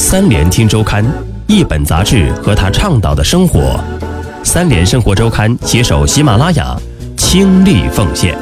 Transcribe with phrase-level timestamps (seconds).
[0.00, 1.04] 三联听周刊，
[1.48, 3.76] 一本杂志和他倡导的生活。
[4.44, 6.80] 三联生活周刊携手喜马拉雅，
[7.16, 8.38] 倾力奉献。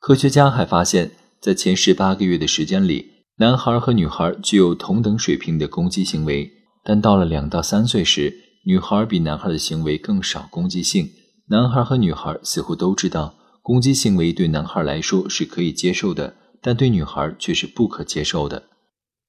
[0.00, 1.10] 科学家还发现，
[1.42, 6.50] 在前十八个月的时间里，男孩和女孩具有同等水平的攻击行为，
[6.82, 8.32] 但到了两到三岁时，
[8.66, 11.10] 女孩比男孩的行为更少攻击性。
[11.50, 18.64] 男孩和女孩似乎都知道，攻击行为对男孩来说是可以接受的，但对女孩却是不可接受的。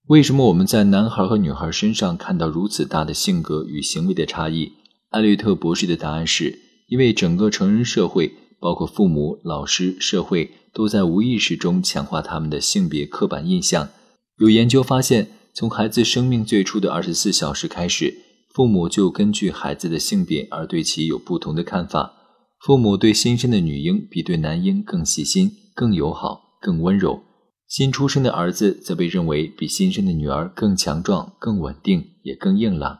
[0.07, 4.73] 为什么我们在男孩和女孩身上看到如此大的性格与行为的差异？
[5.11, 13.89] 艾略特博士的答案是：因为整个成人社会，包括父母、老师、社会，都在无意识中强化他们的性别刻板印象。
[14.37, 18.25] 有研究发现，从孩子生命最初的二十四小时开始。
[18.51, 22.13] 父母就根据孩子的性别而对其有不同的看法。
[22.59, 27.21] 父母对新生的女婴比对男婴更细心、更友好、更温柔；
[27.67, 32.99] 新出生的儿子则被认为比新生的女儿更强壮、更稳定，也更硬朗。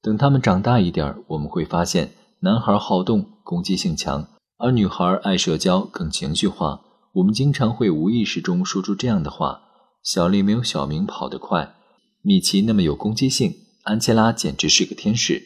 [0.00, 6.82] 等他们长大一点我们会发现，男孩好动、攻击性强，而女孩爱社交、更情绪化。
[7.14, 9.62] 我们经常会无意识中说出这样的话
[10.04, 11.74] ：“小丽没有小明跑得快，
[12.22, 15.42] 米奇那么有攻击性。”安琪拉简直是个天使。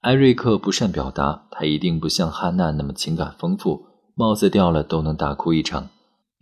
[0.00, 5.90] 艾瑞克不善表达，他一定不像汉娜那么情感丰富，帽子掉了都能大哭一场。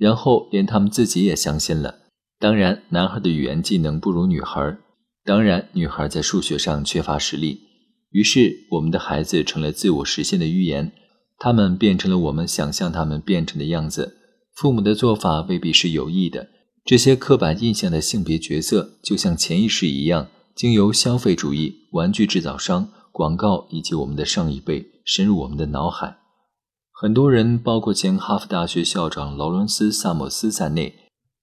[0.02, 2.00] 然后连他们自己也相信了。
[2.40, 4.76] 当然，男孩的语言技能不如女孩。
[5.24, 7.60] 当然，女孩在数学上缺乏实力。
[8.10, 10.90] 于是，我们的孩子成了自我实现的预言，
[11.38, 14.16] 他们变成了我们想象他们变成的样子。
[14.56, 16.48] 父母的做法未必是有意的。
[16.84, 20.26] 这些刻板印象的性别角色，就像潜意识一样。
[20.56, 26.16] 经由消费主义、玩具制造商、广告以及我们的上一辈深入我们的脑海。
[27.02, 30.94] 很多人，包括前哈佛大学校长劳伦斯·萨默斯在内，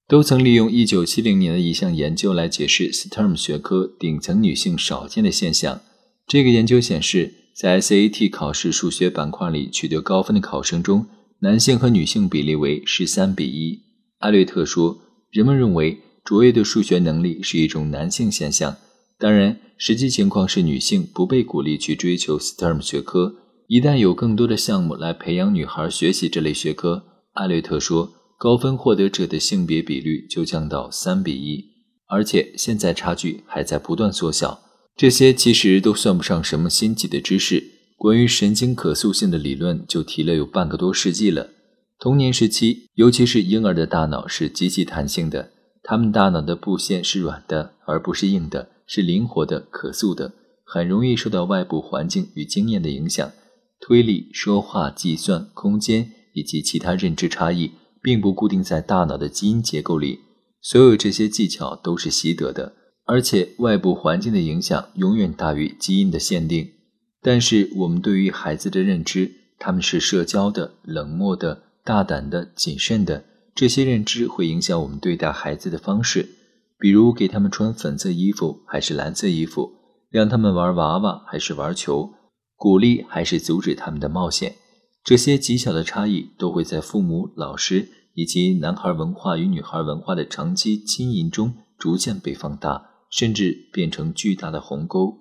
[0.07, 5.81] 都曾利用1970年的一项研究来解释 STEM 学科顶层女性少见的现象。
[6.25, 11.07] 这个研究显示，在 SAT 考试数学板块里取得高分的考生中，
[11.39, 13.79] 男性和女性比例为13比1。
[14.19, 18.77] 艾略特说：“人们认为卓越的数学能力是一种男性现象。”
[19.19, 23.35] 当然，实际情况是女性不被鼓励去追求 STEM 学科。
[23.69, 27.03] 一旦有更多的项目来培养女孩学习这类学科，
[27.33, 31.63] 艾略特说，高分获得者的性别比率就降到三比一，
[32.07, 34.59] 而且现在差距还在不断缩小。
[34.97, 37.63] 这些其实都算不上什么新奇的知识。
[37.95, 41.51] 关于神经可塑性的理论就提了有半个多世纪了。
[41.99, 45.51] 童年时期，尤其是婴儿的大脑是极其弹性的，
[45.83, 48.69] 他们大脑的布线是软的，而不是硬的。
[48.87, 50.33] 是灵活的、可塑的，
[50.65, 53.31] 很容易受到外部环境与经验的影响。
[53.79, 60.19] 推理、说话、计算、空间以及其他认知差异，并不固定在大脑的基因结构里。
[60.61, 62.73] 所有这些技巧都是习得的，
[63.05, 66.69] 而且外部环境的影响永远大于基因的限定。
[67.21, 73.23] 但是，我们对于孩子的认知，他们是社交的、冷漠的、大胆的、谨慎的，
[73.55, 76.29] 这些认知会影响我们对待孩子的方式。
[76.77, 79.71] 比如给他们穿粉色衣服还是蓝色衣服，
[80.09, 82.13] 让他们玩娃娃还是玩球，
[82.59, 84.57] 鼓励还是阻止他们的冒险，
[85.01, 95.19] 这些极小的差异都会在父母、老师以及男孩文化与女孩文化的长期经营中逐渐被放大，甚至变成巨大的鸿沟。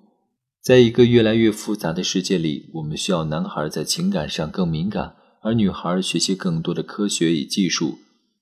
[0.61, 7.99] 在一个越来越复杂的世界里，我们需要男孩在情感上更敏感，而女孩学习更多的科学与技术。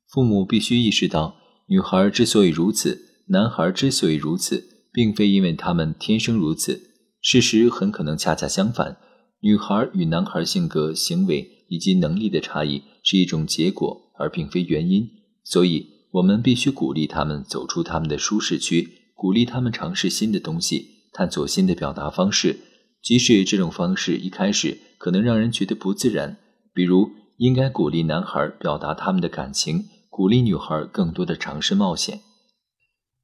[0.09, 1.35] 父母必须意识到，
[1.67, 3.03] 女孩之所以如此。
[3.27, 6.86] 男孩之所以如此，并非因为他们天生如此，
[7.29, 8.95] 事实很可能恰恰相反。
[9.41, 15.09] 女孩与男孩性格、行为以及能力的差异是一种结果，而并非原因。
[15.43, 22.61] 所以，我们必须鼓励他们走出他们的舒适区，鼓励他们尝试新的东西，探索新的表达方式，
[23.03, 26.37] 即使这种方式一开始可能让人觉得不自然。
[26.73, 32.21] 比如，应该鼓励男孩表达他们的感情，鼓励女孩更多的尝试冒险。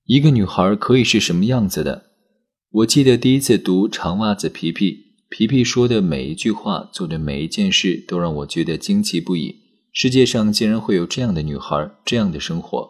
[0.05, 2.07] 一个女孩可以是什么样子的？
[2.73, 4.91] 我记得第一次读《长袜子皮皮》，
[5.29, 9.57] 皮皮说的每一句话、做的每一件事，都让我觉得惊奇不已。
[9.91, 12.89] 世界上竟然会有这样的女孩，这样的生活。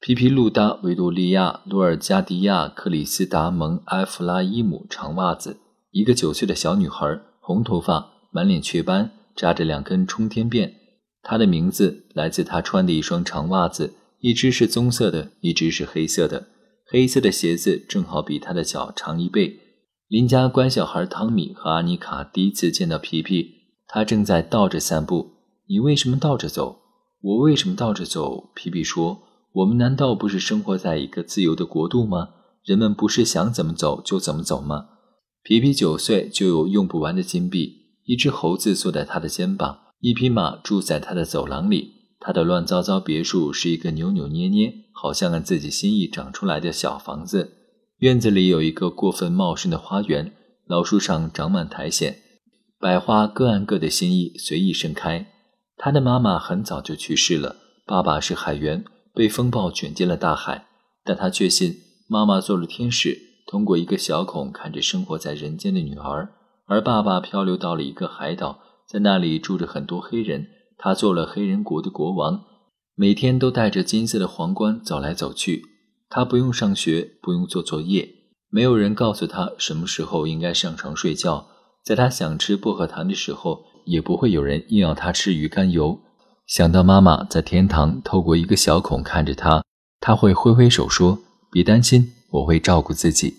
[0.00, 5.58] 皮皮鲁达维多利亚·罗尔加迪亚·克里斯达蒙埃弗拉伊姆长袜子，
[5.90, 10.72] 一个九岁的小女孩，红头发，满脸雀斑，扎着两根冲天辫。
[11.22, 13.92] 她的名字来自她穿的一双长袜子。
[14.20, 16.46] 一只是棕色的，一只是黑色的。
[16.90, 19.58] 黑色的鞋子正好比他的脚长一倍。
[20.08, 23.50] 邻家乖小孩汤米和阿妮卡第一次见到皮皮，
[23.86, 25.30] 他正在倒着散步。
[25.68, 26.80] 你为什么倒着走？
[27.22, 28.50] 我为什么倒着走？
[28.54, 29.22] 皮皮说
[29.54, 32.28] ：“我们难道不是生活在一个自由的国度吗？
[32.64, 34.86] 人们不是想怎么走就怎么走吗？
[35.42, 37.72] 皮皮九岁就有用不完的金币，
[38.04, 41.92] 一只猴子坐在他的肩膀，一匹马住在他的走廊里。
[42.20, 47.52] 他的乱糟糟别墅是一个扭扭捏捏，好像按自己心意长出来的小房子。
[47.98, 50.32] 院子里有一个过分茂盛的花园，
[50.66, 52.14] 老树上长满苔藓，
[52.78, 55.26] 百花各按各的心意随意盛开。
[55.76, 57.56] 他的妈妈很早就去世了，
[57.86, 58.84] 爸爸是海员，
[59.14, 60.66] 被风暴卷进了大海。
[61.04, 61.76] 但他确信
[62.08, 66.28] 妈妈做了天使，通过一个小孔看着生活在人间的女儿，
[66.66, 70.46] 而爸爸漂流到了一个海岛，在那里住着很多黑人。
[70.78, 72.44] 他做了黑人国的国王，
[72.94, 75.62] 每天都戴着金色的皇冠走来走去。
[76.10, 78.08] 他不用上学，不用做作业，
[78.50, 81.46] 没有人告诉他什么时候应该上床睡觉。
[81.82, 86.00] 在他想吃薄荷糖的时候，也不会有人硬要他吃鱼肝油。
[86.46, 89.64] 想到妈妈在天堂透过一个小孔看着他，
[90.00, 91.18] 他会挥挥手说
[91.50, 93.36] ：“别担心，我会照顾自己。”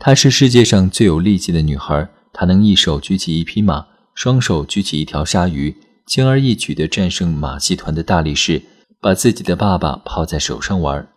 [0.00, 5.76] 她是世界上最有力气的女孩，她能一手举起一匹马，双手举起一条鲨鱼。
[6.06, 8.62] 轻而易举地战胜马戏团的大力士，
[9.00, 11.08] 把自己的爸爸抛在手上玩。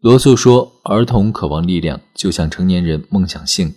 [0.00, 3.74] 罗素说：“儿童渴望力量，就像成年人梦想性。”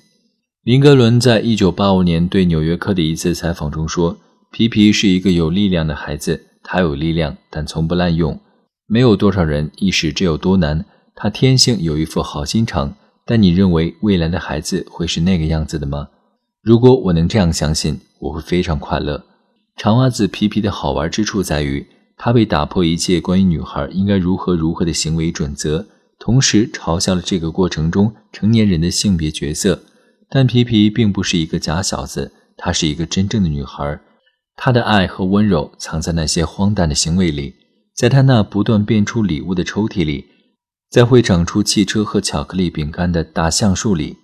[0.64, 4.18] 林格伦在一九八五年对《纽约客》的一次采访中说
[4.52, 8.40] ：“皮皮是一个有力量的孩子，他有力量，但从不滥用。
[8.86, 10.86] 没有多少人意识这有多难。
[11.16, 12.96] 他天性有一副好心肠，
[13.26, 16.10] 但你认为未来的孩子会是那个样子的吗？
[16.62, 19.24] 如果我能这样相信，我会非常快乐。”
[19.80, 21.88] 长袜子皮皮的好玩之处在于，
[22.18, 25.88] 他被打破一切关于女孩应该如何如何的行为准则，
[26.20, 29.82] 同时嘲笑了这个过程中成年人的性别角色。
[30.30, 34.02] 但皮皮并不是一个假小子，她是一个真正的女孩。
[34.58, 37.56] 她的爱和温柔藏在那些荒诞的行为里，
[37.96, 40.26] 在她那不断变出礼物的抽屉里，
[40.92, 44.18] 在会长出汽车和巧克力饼干的大橡树里。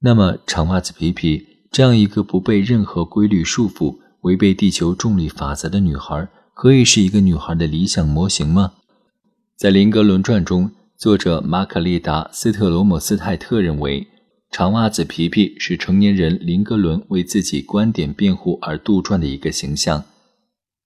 [0.00, 3.98] 那么，长袜子皮皮这样一个不被任何规律束缚。
[4.22, 8.72] 违背地球重力法则的女孩，可以是一个女孩的理想模型吗？
[9.56, 14.06] 在《林格伦传》中，作者玛可丽达·斯特罗姆斯泰特认为，
[14.52, 20.04] 长袜子皮皮是成年人林格伦为自己观点辩护而杜撰的一个形象，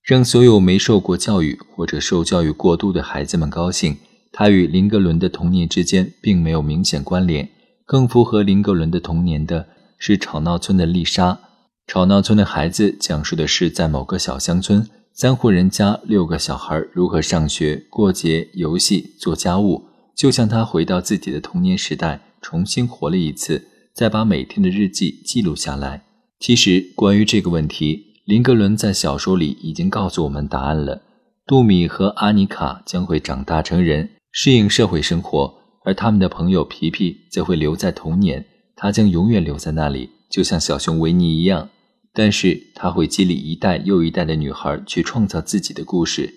[0.03, 3.99] 让所有没受过教育或者受教育过度的孩子们高兴。
[4.33, 7.51] 他与林格伦的童年之间并没有明显关联，
[7.85, 9.67] 更符合林格伦的童年的
[9.99, 11.41] 是吵闹村的丽莎。
[11.87, 19.85] 吵闹村的孩子讲述的是，在某个小乡村，三户人家六个小孩如何上学、过节、游戏、做家务，
[20.17, 26.03] 就像他回到自己的童年时代，重新活了一次，再把每天的日记记录下来。
[26.41, 31.03] 其实，关于这个问题，林格伦在小说里已经告诉我们答案了。
[31.47, 35.55] 杜米和阿妮卡将会长大成人，适应社会生活，
[35.85, 38.45] 而他们的朋友皮皮则会留在童年，
[38.75, 41.69] 他将永远留在那里，就像小熊维尼一样。
[42.19, 46.33] 但是他会激励一代又一代的女孩去创造自己的故事。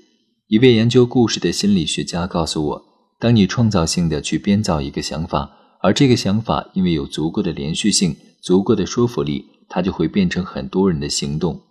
[0.47, 2.83] 一位研究故事的心理学家告诉我，
[3.17, 11.61] 当你创造性的去编造一个想法，而这个想法因为有足够的连续性、足够的说服力，它就会变成很多人的行动。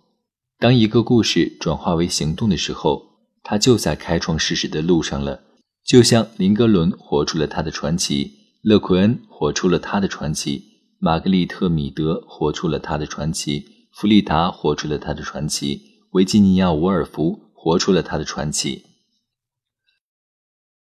[0.57, 3.03] 当一个故事转化为行动的时候，
[3.43, 5.41] 它就在开创事实的路上了。
[5.85, 8.31] 就像林格伦活出了他的传奇，
[8.63, 10.63] 勒奎恩活出了他的传奇，
[10.97, 13.65] 玛格丽特·米德活出了他的传奇。
[13.99, 18.85] 弗利达活出了他的传奇，维吉尼亚·伍尔夫活出了他的传奇。